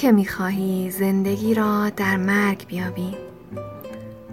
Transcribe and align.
که 0.00 0.12
می‌خواهی 0.12 0.90
زندگی 0.90 1.54
را 1.54 1.90
در 1.90 2.16
مرگ 2.16 2.66
بیابی. 2.66 3.16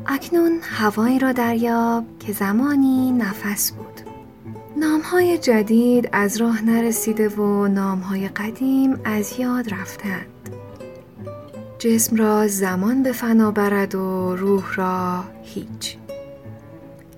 اکنون 0.06 0.60
هوایی 0.62 1.20
را 1.20 1.32
دریاب 1.32 2.04
که 2.20 2.34
زمانی 2.34 3.12
نفس 3.12 3.72
بود. 3.72 4.02
نامهای 4.78 5.38
جدید 5.38 6.10
از 6.12 6.38
راه 6.38 6.66
نرسیده 6.66 7.30
و 7.30 7.68
نامهای 7.68 8.28
قدیم 8.28 9.00
از 9.06 9.40
یاد 9.40 9.74
رفتند. 9.74 10.26
جسم 11.80 12.16
را 12.16 12.48
زمان 12.48 13.04
به 13.04 13.12
فنا 13.12 13.52
برد 13.52 13.96
و 13.96 14.36
روح 14.36 14.76
را 14.76 15.24
هیچ. 15.44 15.98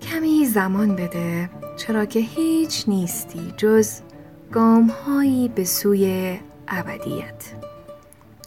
کمی 0.02 0.46
زمان 0.46 0.96
بده 0.96 1.50
چرا 1.78 2.06
که 2.06 2.20
هیچ 2.20 2.84
نیستی 2.88 3.54
جز 3.58 3.92
گامهایی 4.52 5.48
به 5.48 5.64
سوی 5.64 6.38
ابدیت. 6.68 7.57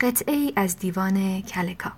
قطعه 0.02 0.52
از 0.56 0.76
دیوان 0.78 1.40
کلکا. 1.40 1.92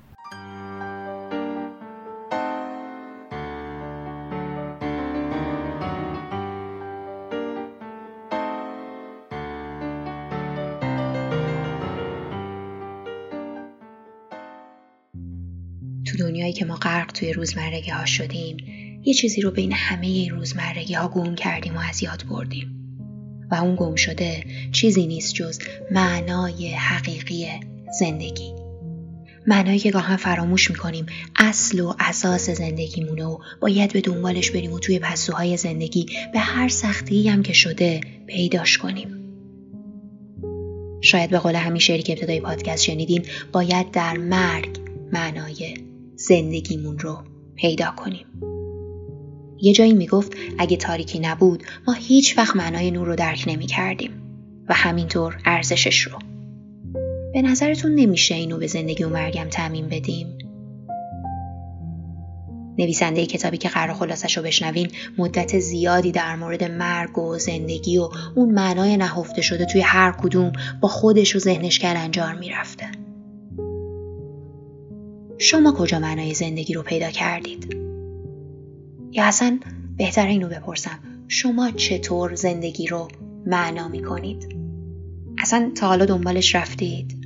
تو 16.05 16.19
دنیایی 16.19 16.53
که 16.53 16.65
ما 16.65 16.75
غرق 16.75 17.13
توی 17.13 17.33
روزمرگی 17.33 17.91
ها 17.91 18.05
شدیم 18.05 18.57
یه 19.05 19.15
چیزی 19.15 19.41
رو 19.41 19.51
بین 19.51 19.73
همه 19.73 20.07
این 20.07 20.31
روزمرگی 20.31 20.95
ها 20.95 21.09
گم 21.09 21.35
کردیم 21.35 21.77
و 21.77 21.81
از 21.89 22.03
یاد 22.03 22.25
بردیم. 22.31 22.69
و 23.51 23.55
اون 23.55 23.77
گم 23.77 23.95
شده 23.95 24.45
چیزی 24.73 25.07
نیست 25.07 25.35
جز 25.35 25.59
معنای 25.91 26.75
حقیقی 26.75 27.72
زندگی. 28.01 28.55
معنایی 29.47 29.79
که 29.79 29.91
گاهن 29.91 30.17
فراموش 30.17 30.71
می‌کنیم 30.71 31.07
اصل 31.37 31.81
و 31.81 31.95
اساس 32.01 32.51
زندگیمونه 32.51 33.25
و 33.25 33.39
باید 33.61 33.93
به 33.93 34.01
دنبالش 34.01 34.51
بریم 34.51 34.73
و 34.73 34.79
توی 34.79 34.99
پسوهای 34.99 35.57
زندگی 35.57 36.07
به 36.33 36.39
هر 36.39 36.69
سختی 36.69 37.29
هم 37.29 37.43
که 37.43 37.53
شده 37.53 38.01
پیداش 38.27 38.79
کنیم. 38.79 39.19
شاید 41.01 41.31
به 41.31 41.39
قول 41.39 41.55
همین 41.55 41.81
شعری 41.81 42.03
که 42.03 42.13
ابتدای 42.13 42.41
پادکست 42.41 42.83
شنیدین 42.83 43.27
باید 43.53 43.91
در 43.91 44.17
مرگ 44.17 44.79
معنای 45.13 45.75
زندگیمون 46.17 46.99
رو 46.99 47.19
پیدا 47.57 47.91
کنیم. 47.97 48.27
یه 49.61 49.73
جایی 49.73 49.93
می‌گفت 49.93 50.33
اگه 50.59 50.77
تاریکی 50.77 51.19
نبود 51.19 51.63
ما 51.87 51.93
هیچ 51.93 52.39
وقت 52.39 52.57
معنای 52.57 52.91
نور 52.91 53.07
رو 53.07 53.17
درک 53.17 53.45
نمی 53.47 53.67
کردیم 53.67 54.11
و 54.69 54.75
همینطور 54.75 55.39
ارزشش 55.45 56.01
رو. 56.01 56.32
به 57.33 57.43
نظرتون 57.43 57.95
نمیشه 57.95 58.35
اینو 58.35 58.59
به 58.59 58.67
زندگی 58.67 59.05
و 59.05 59.09
مرگم 59.09 59.49
تعمین 59.49 59.89
بدیم؟ 59.89 60.39
نویسنده 62.79 63.27
کتابی 63.27 63.57
که 63.57 63.69
قرار 63.69 63.95
خلاصش 63.95 64.37
رو 64.37 64.43
بشنوین 64.43 64.89
مدت 65.19 65.59
زیادی 65.59 66.13
در 66.13 66.37
مورد 66.37 66.65
مرگ 66.65 67.19
و 67.19 67.39
زندگی 67.39 67.99
و 67.99 68.09
اون 68.35 68.51
معنای 68.55 68.97
نهفته 68.97 69.43
شده 69.43 69.65
توی 69.65 69.81
هر 69.81 70.13
کدوم 70.13 70.53
با 70.81 70.89
خودش 70.89 71.37
و 71.37 71.39
ذهنش 71.39 71.79
کلنجار 71.79 72.35
می‌رفته. 72.35 72.87
شما 75.39 75.73
کجا 75.73 75.99
معنای 75.99 76.35
زندگی 76.35 76.75
رو 76.75 76.83
پیدا 76.83 77.11
کردید؟ 77.11 77.77
یا 79.13 79.25
اصلا 79.25 79.59
بهتر 79.97 80.27
اینو 80.27 80.49
بپرسم 80.49 80.99
شما 81.29 81.71
چطور 81.71 82.35
زندگی 82.35 82.87
رو 82.87 83.09
معنا 83.47 83.89
می 83.89 84.03
کنید؟ 84.03 84.57
اصلا 85.39 85.71
تا 85.75 85.87
حالا 85.87 86.05
دنبالش 86.05 86.55
رفتید؟ 86.55 87.22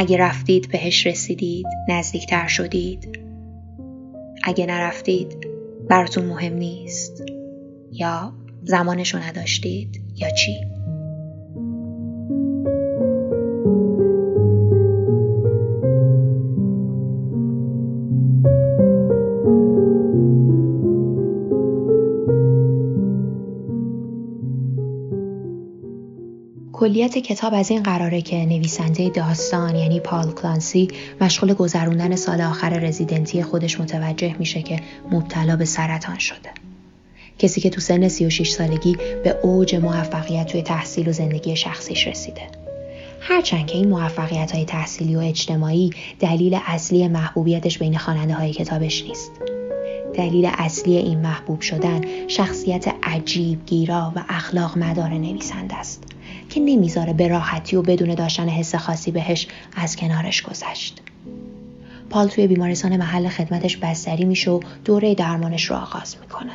اگه 0.00 0.16
رفتید 0.16 0.68
بهش 0.68 1.06
رسیدید؟ 1.06 1.66
نزدیکتر 1.88 2.46
شدید؟ 2.46 3.18
اگه 4.44 4.66
نرفتید 4.66 5.48
براتون 5.88 6.24
مهم 6.24 6.52
نیست؟ 6.52 7.22
یا 7.92 8.32
زمانشو 8.62 9.18
نداشتید؟ 9.18 10.02
یا 10.16 10.30
چی؟ 10.30 10.77
کلیت 26.88 27.18
کتاب 27.18 27.54
از 27.54 27.70
این 27.70 27.82
قراره 27.82 28.22
که 28.22 28.36
نویسنده 28.36 29.08
داستان 29.08 29.76
یعنی 29.76 30.00
پال 30.00 30.32
کلانسی 30.32 30.88
مشغول 31.20 31.54
گذروندن 31.54 32.16
سال 32.16 32.40
آخر 32.40 32.70
رزیدنتی 32.70 33.42
خودش 33.42 33.80
متوجه 33.80 34.34
میشه 34.38 34.62
که 34.62 34.80
مبتلا 35.10 35.56
به 35.56 35.64
سرطان 35.64 36.18
شده. 36.18 36.50
کسی 37.38 37.60
که 37.60 37.70
تو 37.70 37.80
سن 37.80 38.08
36 38.08 38.50
سالگی 38.50 38.96
به 39.24 39.36
اوج 39.42 39.74
موفقیت 39.74 40.46
توی 40.46 40.62
تحصیل 40.62 41.08
و 41.08 41.12
زندگی 41.12 41.56
شخصیش 41.56 42.06
رسیده. 42.06 42.42
هرچند 43.20 43.66
که 43.66 43.76
این 43.78 43.88
موفقیت 43.88 44.52
های 44.52 44.64
تحصیلی 44.64 45.16
و 45.16 45.18
اجتماعی 45.18 45.90
دلیل 46.20 46.58
اصلی 46.66 47.08
محبوبیتش 47.08 47.78
بین 47.78 47.98
خواننده 47.98 48.34
های 48.34 48.52
کتابش 48.52 49.02
نیست. 49.02 49.30
دلیل 50.14 50.50
اصلی 50.58 50.96
این 50.96 51.18
محبوب 51.18 51.60
شدن 51.60 52.28
شخصیت 52.28 52.94
عجیب، 53.02 53.66
گیرا 53.66 54.12
و 54.16 54.24
اخلاق 54.28 54.78
مدار 54.78 55.10
نویسنده 55.10 55.76
است. 55.76 56.17
که 56.48 56.60
نمی‌ذاره 56.60 57.12
به 57.12 57.28
راحتی 57.28 57.76
و 57.76 57.82
بدون 57.82 58.14
داشتن 58.14 58.48
حس 58.48 58.74
خاصی 58.74 59.10
بهش 59.10 59.48
از 59.76 59.96
کنارش 59.96 60.42
گذشت. 60.42 61.02
پال 62.10 62.28
توی 62.28 62.46
بیمارستان 62.46 62.96
محل 62.96 63.28
خدمتش 63.28 63.76
بستری 63.76 64.24
میشه 64.24 64.50
و 64.50 64.60
دوره 64.84 65.14
درمانش 65.14 65.64
رو 65.64 65.76
آغاز 65.76 66.16
می‌کنه. 66.20 66.52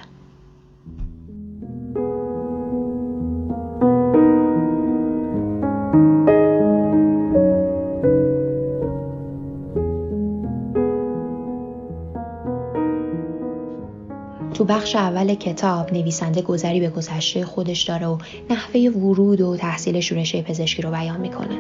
بخش 14.74 14.96
اول 14.96 15.36
کتاب 15.36 15.94
نویسنده 15.94 16.42
گذری 16.42 16.80
به 16.80 16.90
گذشته 16.90 17.46
خودش 17.46 17.84
داره 17.84 18.08
و 18.08 18.18
نحوه 18.50 18.82
ورود 18.82 19.42
و 19.42 19.58
تحصیل 19.58 20.00
شورشه 20.00 20.42
پزشکی 20.42 20.82
رو 20.82 20.92
بیان 20.92 21.22
می‌کنه. 21.22 21.60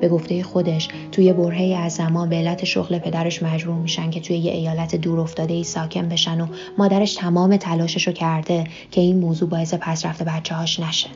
به 0.00 0.08
گفته 0.08 0.42
خودش 0.42 0.88
توی 1.12 1.32
برهه 1.32 1.76
از 1.78 1.92
زمان 1.94 2.28
به 2.28 2.36
علت 2.36 2.64
شغل 2.64 2.98
پدرش 2.98 3.42
مجبور 3.42 3.74
میشن 3.74 4.10
که 4.10 4.20
توی 4.20 4.36
یه 4.36 4.52
ایالت 4.52 4.96
دور 4.96 5.20
افتاده 5.20 5.54
ای 5.54 5.64
ساکن 5.64 6.08
بشن 6.08 6.40
و 6.40 6.46
مادرش 6.78 7.14
تمام 7.14 7.56
تلاشش 7.56 8.06
رو 8.06 8.12
کرده 8.12 8.64
که 8.90 9.00
این 9.00 9.18
موضوع 9.18 9.48
باعث 9.48 9.74
پس 9.74 10.06
رفته 10.06 10.24
بچه 10.24 10.54
هاش 10.54 10.80
نشه. 10.80 11.08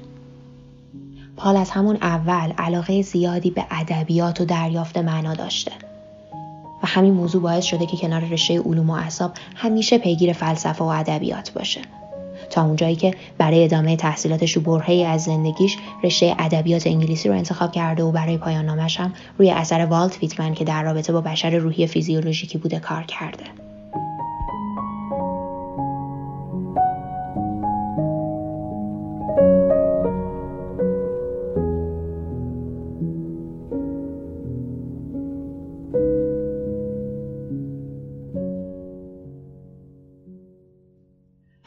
پال 1.37 1.57
از 1.57 1.71
همون 1.71 1.97
اول 1.97 2.53
علاقه 2.59 3.03
زیادی 3.03 3.51
به 3.51 3.65
ادبیات 3.71 4.41
و 4.41 4.45
دریافت 4.45 4.99
معنا 4.99 5.35
داشته. 5.35 5.90
و 6.83 6.87
همین 6.87 7.15
موضوع 7.15 7.43
باعث 7.43 7.65
شده 7.65 7.87
که 7.87 7.97
کنار 7.97 8.21
رشته 8.21 8.61
علوم 8.61 8.91
و 8.91 8.93
اعصاب 8.93 9.33
همیشه 9.55 9.99
پیگیر 9.99 10.33
فلسفه 10.33 10.85
و 10.85 10.89
ادبیات 10.89 11.53
باشه. 11.53 11.81
تا 12.51 12.65
اونجایی 12.65 12.97
که 12.97 13.15
برای 13.39 13.65
ادامه 13.65 13.97
تحصیلاتش 13.97 14.53
رو 14.53 14.63
برهه 14.63 15.07
از 15.07 15.23
زندگیش 15.23 15.77
رشته 16.05 16.35
ادبیات 16.39 16.87
انگلیسی 16.87 17.29
رو 17.29 17.35
انتخاب 17.35 17.73
کرده 17.73 18.03
و 18.03 18.13
برای 18.13 18.39
پایان 18.39 18.65
نامش 18.65 19.01
هم 19.01 19.13
روی 19.39 19.51
اثر 19.51 19.87
والت 19.87 20.23
ویتمن 20.23 20.55
که 20.55 20.65
در 20.65 20.83
رابطه 20.83 21.13
با 21.13 21.21
بشر 21.21 21.51
روحی 21.51 21.87
فیزیولوژیکی 21.87 22.59
بوده 22.59 22.79
کار 22.79 23.03
کرده. 23.03 23.45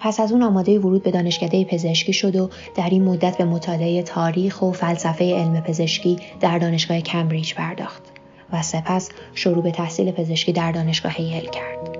پس 0.03 0.19
از 0.19 0.31
اون 0.31 0.43
آماده 0.43 0.79
ورود 0.79 1.03
به 1.03 1.11
دانشکده 1.11 1.65
پزشکی 1.65 2.13
شد 2.13 2.35
و 2.35 2.49
در 2.75 2.89
این 2.89 3.03
مدت 3.03 3.37
به 3.37 3.45
مطالعه 3.45 4.03
تاریخ 4.03 4.61
و 4.61 4.71
فلسفه 4.71 5.35
علم 5.35 5.61
پزشکی 5.61 6.17
در 6.39 6.57
دانشگاه 6.57 7.01
کمبریج 7.01 7.53
پرداخت 7.53 8.03
و 8.53 8.61
سپس 8.61 9.09
شروع 9.35 9.63
به 9.63 9.71
تحصیل 9.71 10.11
پزشکی 10.11 10.53
در 10.53 10.71
دانشگاه 10.71 11.21
یل 11.21 11.49
کرد. 11.49 11.97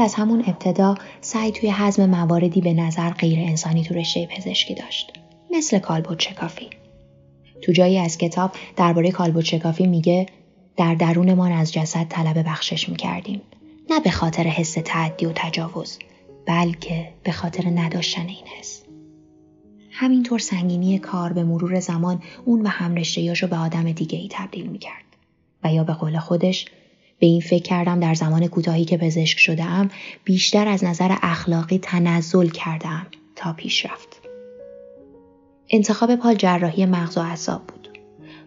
از 0.00 0.14
همون 0.14 0.44
ابتدا 0.46 0.94
سعی 1.20 1.52
توی 1.52 1.70
حزم 1.70 2.06
مواردی 2.06 2.60
به 2.60 2.72
نظر 2.72 3.10
غیر 3.10 3.38
انسانی 3.38 3.84
تو 3.84 3.94
رشته 3.94 4.26
پزشکی 4.26 4.74
داشت. 4.74 5.19
مثل 5.50 5.78
کالبوت 5.78 6.20
شکافی. 6.20 6.70
تو 7.62 7.72
جایی 7.72 7.98
از 7.98 8.18
کتاب 8.18 8.52
درباره 8.76 9.10
کالبوت 9.10 9.44
شکافی 9.44 9.86
میگه 9.86 10.26
در 10.76 10.94
درونمان 10.94 11.52
از 11.52 11.72
جسد 11.72 12.06
طلب 12.08 12.48
بخشش 12.48 12.88
می‌کردیم. 12.88 13.40
نه 13.90 14.00
به 14.00 14.10
خاطر 14.10 14.42
حس 14.42 14.72
تعدی 14.84 15.26
و 15.26 15.32
تجاوز 15.34 15.98
بلکه 16.46 17.08
به 17.22 17.32
خاطر 17.32 17.70
نداشتن 17.70 18.28
این 18.28 18.46
حس 18.58 18.82
همینطور 19.90 20.38
سنگینی 20.38 20.98
کار 20.98 21.32
به 21.32 21.44
مرور 21.44 21.80
زمان 21.80 22.22
اون 22.44 22.62
و 22.62 22.68
همرشتهیاشو 22.68 23.46
به 23.46 23.56
آدم 23.56 23.92
دیگه 23.92 24.18
ای 24.18 24.28
تبدیل 24.30 24.66
می‌کرد 24.66 25.04
و 25.64 25.72
یا 25.72 25.84
به 25.84 25.92
قول 25.92 26.18
خودش 26.18 26.66
به 27.18 27.26
این 27.26 27.40
فکر 27.40 27.62
کردم 27.62 28.00
در 28.00 28.14
زمان 28.14 28.46
کوتاهی 28.46 28.84
که 28.84 28.96
پزشک 28.96 29.38
شده 29.38 29.64
بیشتر 30.24 30.68
از 30.68 30.84
نظر 30.84 31.16
اخلاقی 31.22 31.78
تنزل 31.78 32.48
کردم 32.48 33.06
تا 33.36 33.52
پیش 33.52 33.86
رفت. 33.86 34.19
انتخاب 35.72 36.16
پال 36.16 36.34
جراحی 36.34 36.86
مغز 36.86 37.18
و 37.18 37.20
اعصاب 37.20 37.60
بود. 37.66 37.98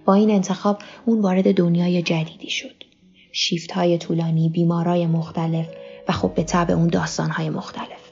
با 0.05 0.13
این 0.13 0.31
انتخاب 0.31 0.79
اون 1.05 1.21
وارد 1.21 1.55
دنیای 1.55 2.01
جدیدی 2.01 2.49
شد. 2.49 2.83
شیفت 3.31 3.71
های 3.71 3.97
طولانی، 3.97 4.49
بیمارای 4.49 5.07
مختلف 5.07 5.67
و 6.07 6.11
خب 6.11 6.33
به 6.33 6.43
طب 6.43 6.71
اون 6.71 6.87
داستان 6.87 7.29
های 7.29 7.49
مختلف. 7.49 8.11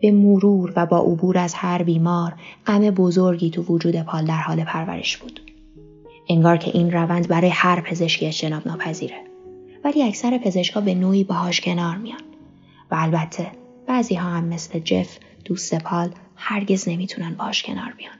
به 0.00 0.10
مرور 0.10 0.72
و 0.76 0.86
با 0.86 0.98
عبور 0.98 1.38
از 1.38 1.54
هر 1.54 1.82
بیمار 1.82 2.34
غم 2.66 2.90
بزرگی 2.90 3.50
تو 3.50 3.62
وجود 3.62 4.02
پال 4.02 4.24
در 4.24 4.40
حال 4.40 4.64
پرورش 4.64 5.16
بود. 5.16 5.40
انگار 6.28 6.56
که 6.56 6.70
این 6.74 6.92
روند 6.92 7.28
برای 7.28 7.50
هر 7.50 7.80
پزشکی 7.80 8.26
اجتناب 8.26 8.66
ناپذیره. 8.66 9.20
ولی 9.84 10.02
اکثر 10.02 10.38
پزشکا 10.38 10.80
به 10.80 10.94
نوعی 10.94 11.24
باهاش 11.24 11.60
کنار 11.60 11.96
میان. 11.96 12.22
و 12.90 12.96
البته 12.98 13.46
بعضی 13.86 14.14
ها 14.14 14.28
هم 14.28 14.44
مثل 14.44 14.78
جف 14.78 15.18
دوست 15.44 15.74
پال 15.74 16.10
هرگز 16.40 16.90
نمی‌تونن 16.90 17.34
باهاش 17.36 17.64
کنار 17.64 17.94
بیان. 17.98 18.19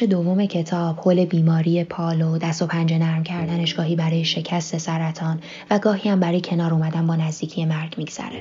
بخش 0.00 0.08
دوم 0.08 0.46
کتاب 0.46 0.98
حول 1.00 1.24
بیماری 1.24 1.84
پال 1.84 2.22
و 2.22 2.38
دست 2.38 2.62
و 2.62 2.66
پنجه 2.66 2.98
نرم 2.98 3.22
کردنش 3.22 3.74
گاهی 3.74 3.96
برای 3.96 4.24
شکست 4.24 4.78
سرطان 4.78 5.40
و 5.70 5.78
گاهی 5.78 6.10
هم 6.10 6.20
برای 6.20 6.40
کنار 6.40 6.74
اومدن 6.74 7.06
با 7.06 7.16
نزدیکی 7.16 7.64
مرگ 7.64 7.94
میگذره. 7.98 8.40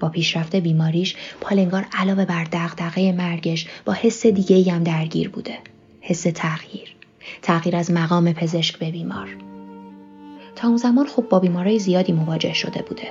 با 0.00 0.08
پیشرفت 0.08 0.56
بیماریش 0.56 1.16
پال 1.40 1.58
انگار 1.58 1.86
علاوه 1.92 2.24
بر 2.24 2.44
دغدغه 2.52 3.12
مرگش 3.12 3.66
با 3.84 3.92
حس 3.92 4.26
دیگه 4.26 4.72
هم 4.72 4.82
درگیر 4.82 5.28
بوده. 5.28 5.58
حس 6.00 6.22
تغییر. 6.22 6.94
تغییر 7.42 7.76
از 7.76 7.90
مقام 7.90 8.32
پزشک 8.32 8.78
به 8.78 8.90
بیمار. 8.90 9.28
تا 10.56 10.68
اون 10.68 10.76
زمان 10.76 11.06
خب 11.06 11.24
با 11.30 11.38
بیمارای 11.38 11.78
زیادی 11.78 12.12
مواجه 12.12 12.54
شده 12.54 12.82
بوده. 12.82 13.08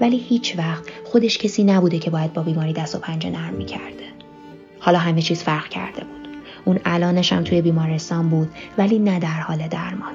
ولی 0.00 0.18
هیچ 0.18 0.58
وقت 0.58 0.84
خودش 1.04 1.38
کسی 1.38 1.64
نبوده 1.64 1.98
که 1.98 2.10
باید 2.10 2.32
با 2.32 2.42
بیماری 2.42 2.72
دست 2.72 2.94
و 2.94 2.98
پنجه 2.98 3.30
نرم 3.30 3.54
می‌کرده. 3.54 4.08
حالا 4.80 4.98
همه 4.98 5.22
چیز 5.22 5.42
فرق 5.42 5.68
کرده 5.68 6.04
بود. 6.04 6.27
اون 6.68 6.78
الانش 6.84 7.32
هم 7.32 7.44
توی 7.44 7.62
بیمارستان 7.62 8.28
بود 8.28 8.50
ولی 8.78 8.98
نه 8.98 9.18
در 9.18 9.40
حال 9.40 9.68
درمان 9.68 10.12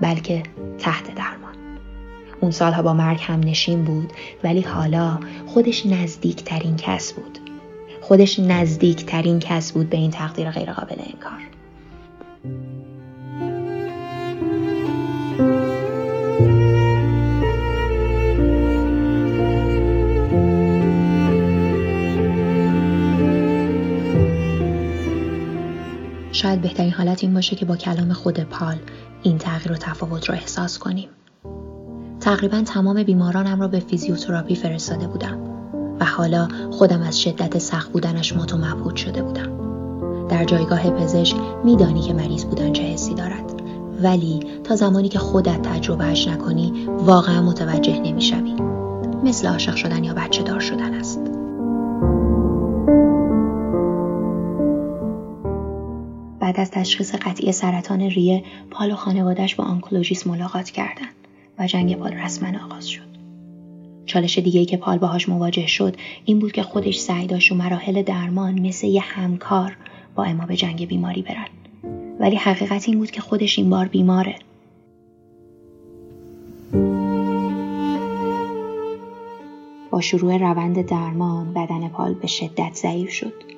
بلکه 0.00 0.42
تحت 0.78 1.14
درمان. 1.14 1.54
اون 2.40 2.50
سالها 2.50 2.82
با 2.82 2.94
مرگ 2.94 3.20
هم 3.22 3.40
نشین 3.40 3.84
بود 3.84 4.12
ولی 4.44 4.60
حالا 4.60 5.18
خودش 5.46 5.86
نزدیک 5.86 6.44
ترین 6.44 6.76
کس 6.76 7.12
بود. 7.12 7.38
خودش 8.00 8.38
نزدیک 8.38 9.06
ترین 9.06 9.38
کس 9.38 9.72
بود 9.72 9.90
به 9.90 9.96
این 9.96 10.10
تقدیر 10.10 10.50
غیرقابل 10.50 10.96
انکار. 10.98 11.55
شاید 26.46 26.60
بهترین 26.60 26.92
حالت 26.92 27.24
این 27.24 27.34
باشه 27.34 27.56
که 27.56 27.64
با 27.64 27.76
کلام 27.76 28.12
خود 28.12 28.40
پال 28.40 28.76
این 29.22 29.38
تغییر 29.38 29.72
و 29.72 29.76
تفاوت 29.76 30.28
رو 30.28 30.34
احساس 30.34 30.78
کنیم. 30.78 31.08
تقریبا 32.20 32.62
تمام 32.62 33.02
بیمارانم 33.02 33.60
را 33.60 33.68
به 33.68 33.80
فیزیوتراپی 33.80 34.54
فرستاده 34.54 35.06
بودم 35.06 35.38
و 36.00 36.04
حالا 36.04 36.48
خودم 36.70 37.02
از 37.02 37.20
شدت 37.20 37.58
سخت 37.58 37.92
بودنش 37.92 38.36
مات 38.36 38.54
و 38.54 38.56
مبهوت 38.56 38.96
شده 38.96 39.22
بودم. 39.22 39.48
در 40.28 40.44
جایگاه 40.44 40.90
پزشک 40.90 41.36
میدانی 41.64 42.00
که 42.00 42.14
مریض 42.14 42.44
بودن 42.44 42.72
چه 42.72 42.82
حسی 42.82 43.14
دارد 43.14 43.62
ولی 44.02 44.40
تا 44.64 44.76
زمانی 44.76 45.08
که 45.08 45.18
خودت 45.18 45.62
تجربهش 45.62 46.28
نکنی 46.28 46.86
واقعا 46.86 47.42
متوجه 47.42 47.98
نمی‌شوی 47.98 48.56
مثل 49.24 49.48
عاشق 49.48 49.76
شدن 49.76 50.04
یا 50.04 50.14
بچه 50.14 50.42
دار 50.42 50.60
شدن 50.60 50.94
است 50.94 51.25
بعد 56.56 56.62
از 56.62 56.70
تشخیص 56.70 57.14
قطعی 57.14 57.52
سرطان 57.52 58.00
ریه 58.00 58.44
پال 58.70 58.92
و 58.92 58.94
خانوادش 58.94 59.54
با 59.54 59.64
آنکولوژیست 59.64 60.26
ملاقات 60.26 60.70
کردند 60.70 61.14
و 61.58 61.66
جنگ 61.66 61.96
پال 61.96 62.12
رسما 62.12 62.64
آغاز 62.64 62.88
شد. 62.88 63.06
چالش 64.06 64.38
دیگه 64.38 64.64
که 64.64 64.76
پال 64.76 64.98
باهاش 64.98 65.28
مواجه 65.28 65.66
شد 65.66 65.96
این 66.24 66.38
بود 66.38 66.52
که 66.52 66.62
خودش 66.62 66.98
سعی 66.98 67.26
داشت 67.26 67.52
و 67.52 67.54
مراحل 67.54 68.02
درمان 68.02 68.60
مثل 68.60 68.86
یه 68.86 69.00
همکار 69.00 69.76
با 70.14 70.24
اما 70.24 70.46
به 70.46 70.56
جنگ 70.56 70.88
بیماری 70.88 71.22
برن. 71.22 71.48
ولی 72.20 72.36
حقیقت 72.36 72.88
این 72.88 72.98
بود 72.98 73.10
که 73.10 73.20
خودش 73.20 73.58
این 73.58 73.70
بار 73.70 73.88
بیماره. 73.88 74.34
با 79.90 80.00
شروع 80.00 80.36
روند 80.36 80.86
درمان 80.86 81.54
بدن 81.54 81.88
پال 81.88 82.14
به 82.14 82.26
شدت 82.26 82.74
ضعیف 82.74 83.10
شد. 83.10 83.55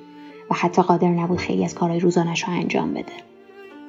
و 0.49 0.55
حتی 0.55 0.81
قادر 0.81 1.07
نبود 1.07 1.37
خیلی 1.37 1.65
از 1.65 1.75
کارهای 1.75 1.99
روزانش 1.99 2.43
رو 2.43 2.49
انجام 2.53 2.93
بده. 2.93 3.13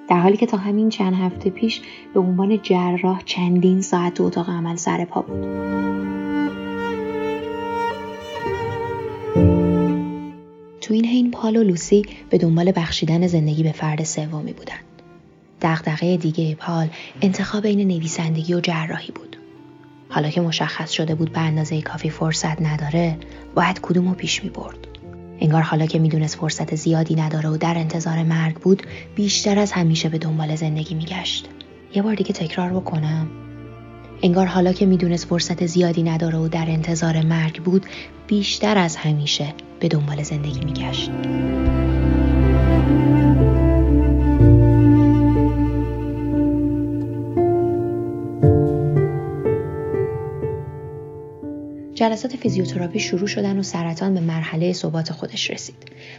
در 0.08 0.20
حالی 0.20 0.36
که 0.36 0.46
تا 0.46 0.56
همین 0.56 0.88
چند 0.88 1.14
هفته 1.14 1.50
پیش 1.50 1.80
به 2.14 2.20
عنوان 2.20 2.62
جراح 2.62 3.22
چندین 3.24 3.80
ساعت 3.80 4.14
تو 4.14 4.24
اتاق 4.24 4.50
عمل 4.50 4.76
سر 4.76 5.04
پا 5.04 5.22
بود. 5.22 5.46
تو 10.80 10.94
این 10.94 11.04
حین 11.04 11.30
پال 11.30 11.56
و 11.56 11.62
لوسی 11.62 12.04
به 12.30 12.38
دنبال 12.38 12.72
بخشیدن 12.76 13.26
زندگی 13.26 13.62
به 13.62 13.72
فرد 13.72 14.04
سومی 14.04 14.52
بودند. 14.52 14.84
دغدغه 15.62 16.16
دیگه 16.16 16.54
پال 16.54 16.88
انتخاب 17.22 17.62
بین 17.62 17.88
نویسندگی 17.88 18.54
و 18.54 18.60
جراحی 18.60 19.12
بود. 19.12 19.36
حالا 20.08 20.30
که 20.30 20.40
مشخص 20.40 20.90
شده 20.90 21.14
بود 21.14 21.32
به 21.32 21.40
اندازه 21.40 21.82
کافی 21.82 22.10
فرصت 22.10 22.62
نداره، 22.62 23.18
باید 23.54 23.80
کدوم 23.80 24.08
رو 24.08 24.14
پیش 24.14 24.44
می 24.44 24.50
برد. 24.50 24.89
انگار 25.40 25.62
حالا 25.62 25.86
که 25.86 25.98
می‌دونست 25.98 26.36
فرصت 26.36 26.74
زیادی 26.74 27.14
نداره 27.14 27.48
و 27.48 27.56
در 27.56 27.78
انتظار 27.78 28.22
مرگ 28.22 28.54
بود 28.54 28.82
بیشتر 29.14 29.58
از 29.58 29.72
همیشه 29.72 30.08
به 30.08 30.18
دنبال 30.18 30.56
زندگی 30.56 30.94
میگشت. 30.94 31.48
یه 31.94 32.02
بار 32.02 32.14
دیگه 32.14 32.32
تکرار 32.32 32.70
بکنم. 32.70 33.26
انگار 34.22 34.46
حالا 34.46 34.72
که 34.72 34.86
می‌دونست 34.86 35.26
فرصت 35.26 35.66
زیادی 35.66 36.02
نداره 36.02 36.38
و 36.38 36.48
در 36.48 36.66
انتظار 36.68 37.22
مرگ 37.22 37.62
بود 37.62 37.86
بیشتر 38.26 38.78
از 38.78 38.96
همیشه 38.96 39.54
به 39.80 39.88
دنبال 39.88 40.22
زندگی 40.22 40.60
میگشت. 40.64 41.10
جلسات 52.00 52.36
فیزیوتراپی 52.36 53.00
شروع 53.00 53.26
شدن 53.26 53.58
و 53.58 53.62
سرطان 53.62 54.14
به 54.14 54.20
مرحله 54.20 54.72
ثبات 54.72 55.12
خودش 55.12 55.50
رسید. 55.50 55.76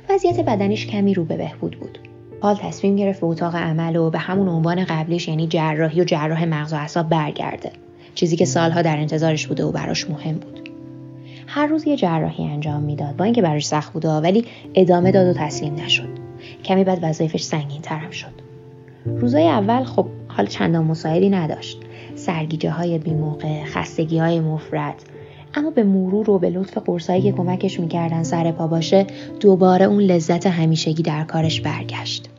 وضعیت 0.09 0.39
بدنیش 0.39 0.87
کمی 0.87 1.13
رو 1.13 1.25
به 1.25 1.37
بهبود 1.37 1.79
بود. 1.79 1.99
پال 2.41 2.55
تصمیم 2.55 2.95
گرفت 2.95 3.21
به 3.21 3.27
اتاق 3.27 3.55
عمل 3.55 3.95
و 3.95 4.09
به 4.09 4.19
همون 4.19 4.47
عنوان 4.47 4.83
قبلیش 4.83 5.27
یعنی 5.27 5.47
جراحی 5.47 6.01
و 6.01 6.03
جراح 6.03 6.45
مغز 6.45 6.73
و 6.73 6.75
اعصاب 6.75 7.09
برگرده. 7.09 7.71
چیزی 8.15 8.35
که 8.35 8.45
سالها 8.45 8.81
در 8.81 8.97
انتظارش 8.97 9.47
بوده 9.47 9.63
و 9.63 9.71
براش 9.71 10.09
مهم 10.09 10.33
بود. 10.33 10.69
هر 11.47 11.67
روز 11.67 11.87
یه 11.87 11.95
جراحی 11.95 12.43
انجام 12.43 12.83
می‌داد 12.83 13.15
با 13.15 13.25
اینکه 13.25 13.41
براش 13.41 13.65
سخت 13.65 13.93
بوده 13.93 14.09
ولی 14.09 14.45
ادامه 14.75 15.11
داد 15.11 15.27
و 15.35 15.39
تسلیم 15.39 15.75
نشد. 15.75 16.09
کمی 16.63 16.83
بعد 16.83 16.99
وظایفش 17.01 17.41
سنگین 17.41 17.81
ترم 17.81 18.11
شد. 18.11 18.41
روزای 19.05 19.47
اول 19.47 19.83
خب 19.83 20.07
حال 20.27 20.45
چندان 20.45 20.83
مساعدی 20.83 21.29
نداشت. 21.29 21.79
سرگیجه 22.15 22.71
های 22.71 22.97
بیموقع، 22.97 23.63
خستگی 23.63 24.17
های 24.17 24.39
مفرد، 24.39 24.95
اما 25.55 25.69
به 25.69 25.83
مرور 25.83 26.29
و 26.29 26.39
به 26.39 26.49
لطف 26.49 26.77
قرصایی 26.77 27.21
که 27.21 27.31
کمکش 27.31 27.79
می‌کردن 27.79 28.23
سر 28.23 28.51
پا 28.51 28.67
باشه 28.67 29.07
دوباره 29.39 29.85
اون 29.85 30.01
لذت 30.01 30.47
همیشگی 30.47 31.03
در 31.03 31.23
کارش 31.23 31.61
برگشت. 31.61 32.29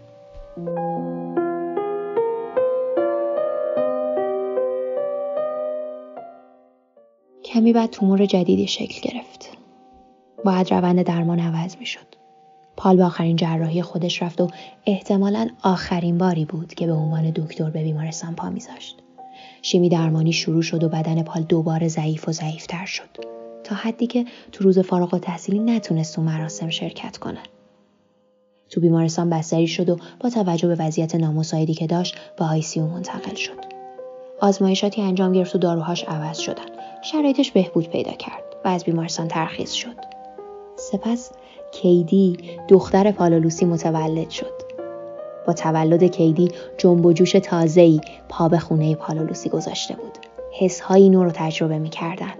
کمی 7.45 7.73
بعد 7.73 7.91
تومور 7.91 8.27
جدیدی 8.27 8.67
شکل 8.67 9.11
گرفت. 9.11 9.51
باید 10.45 10.75
روند 10.75 11.03
درمان 11.03 11.41
عوض 11.41 11.77
می 11.77 11.87
شد. 11.87 12.07
پال 12.77 12.97
به 12.97 13.05
آخرین 13.05 13.37
جراحی 13.37 13.83
خودش 13.83 14.23
رفت 14.23 14.41
و 14.41 14.49
احتمالا 14.87 15.49
آخرین 15.63 16.19
باری 16.19 16.45
بود 16.45 16.75
که 16.75 16.87
به 16.87 16.93
عنوان 16.93 17.31
دکتر 17.31 17.71
به 17.71 17.83
بیمارستان 17.83 18.35
پا 18.35 18.51
میذاشت. 18.51 19.03
شیمی 19.63 19.89
درمانی 19.89 20.33
شروع 20.33 20.63
شد 20.63 20.85
و 20.85 20.89
بدن 20.89 21.23
پال 21.23 21.43
دوباره 21.43 21.89
ضعیف 21.89 22.29
و 22.29 22.33
ضعیفتر 22.33 22.85
شد 22.85 23.09
تا 23.65 23.75
حدی 23.75 24.07
که 24.07 24.25
تو 24.53 24.65
روز 24.65 24.79
فارغ 24.79 25.19
تحصیلی 25.19 25.59
نتونست 25.59 26.15
تو 26.17 26.23
مراسم 26.23 26.71
شرکت 26.71 27.17
کنه. 27.17 27.41
تو 28.71 28.81
بیمارستان 28.81 29.31
بستری 29.31 29.67
شد 29.67 29.89
و 29.89 29.97
با 30.21 30.31
توجه 30.31 30.69
به 30.69 30.75
وضعیت 30.75 31.15
نامساعدی 31.15 31.75
که 31.75 31.87
داشت 31.87 32.17
به 32.39 32.45
آیسیو 32.45 32.87
منتقل 32.87 33.35
شد. 33.35 33.59
آزمایشاتی 34.41 35.03
انجام 35.03 35.33
گرفت 35.33 35.55
و 35.55 35.59
داروهاش 35.59 36.05
عوض 36.05 36.39
شدن. 36.39 36.67
شرایطش 37.03 37.51
بهبود 37.51 37.89
پیدا 37.89 38.13
کرد 38.13 38.43
و 38.65 38.69
از 38.69 38.85
بیمارستان 38.85 39.29
ترخیص 39.29 39.73
شد. 39.73 39.97
سپس 40.77 41.33
کیدی 41.73 42.37
دختر 42.69 43.11
پالالوسی 43.11 43.65
متولد 43.65 44.31
شد. 44.31 44.62
با 45.47 45.53
تولد 45.53 46.05
کیدی 46.05 46.49
جنب 46.79 47.07
و 47.07 47.13
جوش 47.13 47.33
تازه‌ای 47.33 48.01
پا 48.29 48.49
به 48.49 48.59
خونه 48.59 48.95
پالالوسی 48.95 49.49
گذاشته 49.49 49.97
بود. 49.97 50.19
حسهایی 50.59 51.11
نو 51.11 51.25
رو 51.25 51.31
تجربه 51.35 51.79
می‌کردن. 51.79 52.35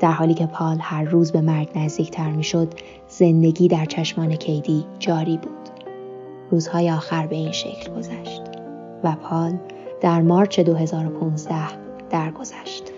در 0.00 0.12
حالی 0.12 0.34
که 0.34 0.46
پال 0.46 0.76
هر 0.80 1.04
روز 1.04 1.32
به 1.32 1.40
مرگ 1.40 1.68
نزدیکتر 1.74 2.30
می‌شد، 2.30 2.68
زندگی 3.08 3.68
در 3.68 3.84
چشمان 3.84 4.36
کیدی 4.36 4.84
جاری 4.98 5.36
بود. 5.36 5.70
روزهای 6.50 6.90
آخر 6.90 7.26
به 7.26 7.36
این 7.36 7.52
شکل 7.52 7.94
گذشت 7.94 8.42
و 9.04 9.16
پال 9.22 9.58
در 10.00 10.22
مارچ 10.22 10.60
2015 10.60 11.54
درگذشت. 12.10 12.89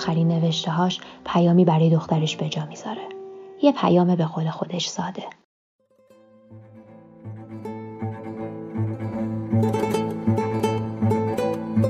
آخرین 0.00 0.28
نوشته 0.28 0.70
هاش 0.70 1.00
پیامی 1.26 1.64
برای 1.64 1.90
دخترش 1.90 2.36
به 2.36 2.48
جا 2.48 2.66
می‌ذاره. 2.66 3.08
یه 3.62 3.72
پیام 3.72 4.14
به 4.14 4.24
قول 4.24 4.50
خودش 4.50 4.88
ساده. 4.88 5.22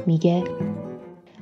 میگه 0.06 0.44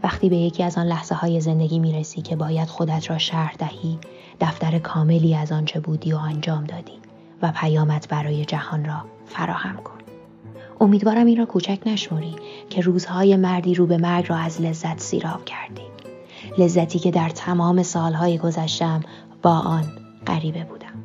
وقتی 0.03 0.29
به 0.29 0.37
یکی 0.37 0.63
از 0.63 0.79
آن 0.79 0.87
لحظه 0.87 1.15
های 1.15 1.41
زندگی 1.41 1.79
می‌رسی 1.79 2.23
که 2.23 2.37
باید 2.37 2.69
خودت 2.69 3.11
را 3.11 3.19
شرح 3.19 3.57
دهی 3.57 3.99
دفتر 4.41 4.79
کاملی 4.79 5.35
از 5.35 5.53
آنچه 5.53 5.81
بودی 5.81 6.13
و 6.13 6.17
انجام 6.17 6.65
دادی 6.65 6.99
و 7.43 7.53
پیامت 7.57 8.09
برای 8.09 8.45
جهان 8.45 8.85
را 8.85 9.05
فراهم 9.27 9.77
کن. 9.77 9.99
امیدوارم 10.81 11.27
این 11.27 11.37
را 11.37 11.47
کوچک 11.47 11.79
نشمری 11.87 12.37
که 12.71 12.81
روزهای 12.81 13.37
مردی 13.37 13.75
رو 13.75 13.87
به 13.87 13.97
مرگ 13.97 14.27
را 14.29 14.37
از 14.37 14.61
لذت 14.61 15.01
سیراب 15.01 15.45
کردی. 15.45 15.98
لذتی 16.59 16.99
که 16.99 17.11
در 17.11 17.29
تمام 17.29 17.83
سالهای 17.83 18.39
گذشتم 18.39 19.01
با 19.43 19.51
آن 19.51 19.85
غریبه 20.27 20.65
بودم. 20.65 21.05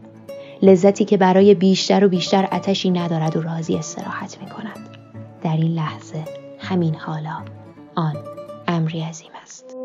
لذتی 0.61 1.05
که 1.05 1.17
برای 1.17 1.55
بیشتر 1.55 2.05
و 2.05 2.09
بیشتر 2.09 2.47
اتشی 2.51 2.91
ندارد 2.91 3.35
و 3.35 3.41
راضی 3.41 3.75
استراحت 3.75 4.37
می 4.41 4.49
کند. 4.49 4.89
در 5.43 5.57
این 5.57 5.71
لحظه 5.71 6.25
همین 6.59 6.95
حالا 6.95 7.37
آن 7.95 8.15
امری 8.67 9.01
عظیم 9.01 9.31
است. 9.43 9.75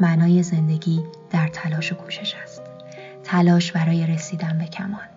معنای 0.00 0.42
زندگی 0.42 1.02
در 1.30 1.48
تلاش 1.48 1.92
و 1.92 1.94
کوشش 1.94 2.34
است. 2.42 2.62
تلاش 3.24 3.72
برای 3.72 4.06
رسیدن 4.06 4.58
به 4.58 4.64
کمال. 4.64 5.11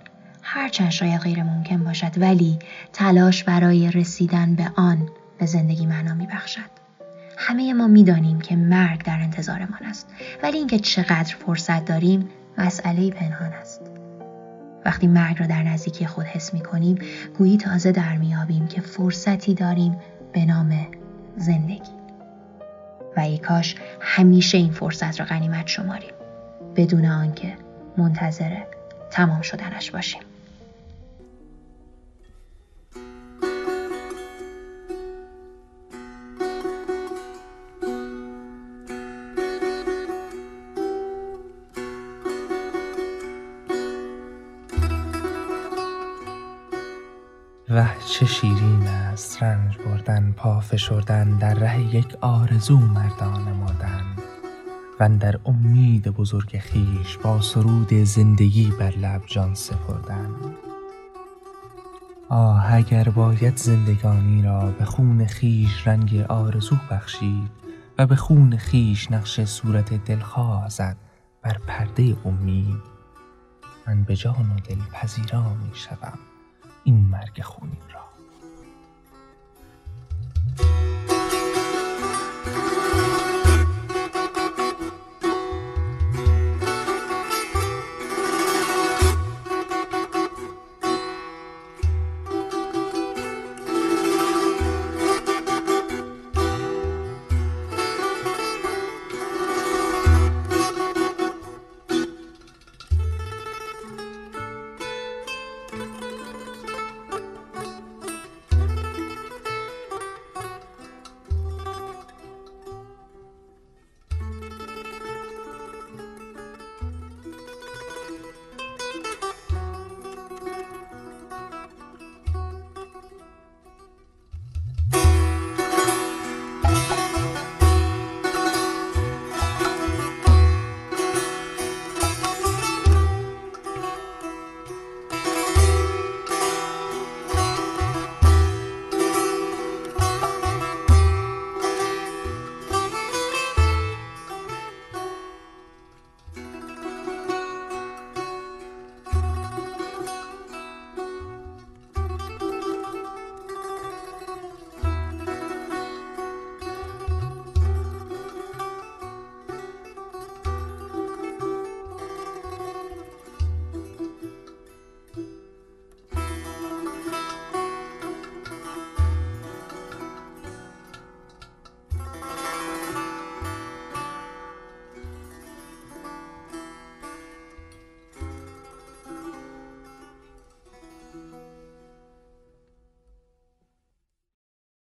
هرچند 0.58 0.90
شاید 0.90 1.22
غیر 1.22 1.44
ممکن 1.44 1.84
باشد 1.84 2.18
ولی 2.18 2.60
تلاش 2.94 3.44
برای 3.44 3.92
رسیدن 3.92 4.56
به 4.56 4.72
آن 4.76 5.10
به 5.38 5.46
زندگی 5.46 5.86
معنا 5.86 6.14
می 6.14 6.28
بخشد. 6.28 6.70
همه 7.38 7.74
ما 7.74 7.88
می‌دانیم 7.88 8.42
که 8.42 8.56
مرگ 8.56 9.04
در 9.04 9.20
انتظارمان 9.20 9.86
است 9.86 10.08
ولی 10.44 10.58
اینکه 10.58 10.80
چقدر 10.80 11.36
فرصت 11.36 11.86
داریم 11.86 12.30
مسئله 12.58 13.10
پنهان 13.10 13.54
است. 13.54 13.82
وقتی 14.86 15.08
مرگ 15.08 15.40
را 15.40 15.48
در 15.48 15.64
نزدیکی 15.64 16.06
خود 16.06 16.26
حس 16.26 16.54
می 16.54 16.62
کنیم 16.62 16.98
گویی 17.38 17.58
تازه 17.58 17.92
در 17.92 18.18
میابیم 18.18 18.68
که 18.68 18.82
فرصتی 18.82 19.54
داریم 19.54 19.98
به 20.34 20.46
نام 20.46 20.88
زندگی. 21.38 21.92
و 23.18 23.20
ای 23.20 23.38
کاش 23.38 23.76
همیشه 24.00 24.58
این 24.58 24.72
فرصت 24.72 25.20
را 25.20 25.26
غنیمت 25.26 25.68
شماریم 25.68 26.14
بدون 26.76 27.06
آنکه 27.06 27.54
منتظر 27.98 28.58
تمام 29.12 29.42
شدنش 29.42 29.92
باشیم. 29.92 30.22
وه 47.75 47.98
چه 48.05 48.25
شیرین 48.25 48.88
است 48.88 49.44
رنج 49.44 49.77
بردن 49.77 50.34
پا 50.38 50.60
فشردن 50.60 51.38
در 51.38 51.53
ره 51.53 51.96
یک 51.96 52.15
آرزو 52.22 52.77
مردانه 52.77 53.53
مردن. 53.53 54.05
و 55.00 55.10
در 55.17 55.39
امید 55.46 56.08
بزرگ 56.08 56.58
خیش 56.58 57.17
با 57.17 57.41
سرود 57.41 57.94
زندگی 57.94 58.72
بر 58.79 58.91
لب 58.91 59.22
جان 59.25 59.55
سپردن. 59.55 60.29
آه 62.29 62.74
اگر 62.74 63.10
باید 63.10 63.58
زندگانی 63.58 64.41
را 64.41 64.72
به 64.72 64.86
خون 64.86 65.25
خیش 65.25 65.88
رنگ 65.88 66.25
آرزو 66.29 66.75
بخشید 66.91 67.50
و 67.98 68.05
به 68.05 68.15
خون 68.15 68.58
خیش 68.58 69.12
نقش 69.12 69.44
صورت 69.46 70.05
دلخواه 70.05 70.70
زد 70.70 70.98
بر 71.41 71.58
پرده 71.67 72.17
امید 72.25 72.84
من 73.88 74.03
به 74.03 74.15
جان 74.15 74.51
و 74.55 74.60
دل 74.70 74.82
پذیرا 74.94 75.44
می 75.44 75.72
شوم 75.74 76.20
این 76.86 76.96
مرگ 76.96 77.42
خونین 77.42 77.82
را. 77.94 78.06